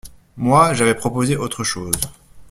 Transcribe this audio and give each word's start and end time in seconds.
Moi, 0.35 0.73
j’avais 0.73 0.95
proposé 0.95 1.37
autre 1.37 1.63
chose. 1.63 1.93